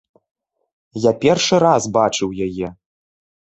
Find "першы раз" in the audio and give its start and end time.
1.25-1.83